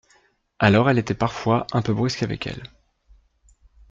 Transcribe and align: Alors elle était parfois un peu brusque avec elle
Alors 0.57 0.89
elle 0.89 0.97
était 0.97 1.13
parfois 1.13 1.67
un 1.73 1.83
peu 1.83 1.93
brusque 1.93 2.23
avec 2.23 2.47
elle 2.47 2.63